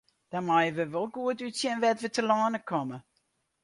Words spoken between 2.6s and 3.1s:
komme.